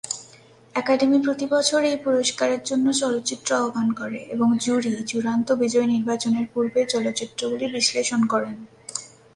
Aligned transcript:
Academy 0.75 1.17
প্রতি 1.25 1.45
বছর 1.45 1.81
এই 1.83 1.97
পুরস্কারের 1.97 2.61
জন্য 2.63 2.85
চলচ্চিত্র 2.93 3.49
আহ্বান 3.55 3.87
করে 3.91 4.19
এবং 4.25 4.47
জুরি 4.57 4.91
চূড়ান্ত 5.03 5.47
বিজয়ী 5.53 5.87
নির্বাচনের 5.87 6.45
পূর্বে 6.53 6.81
চলচ্চিত্রগুলি 6.85 7.65
বিশ্লেষণ 7.73 8.21
করেন। 8.23 8.55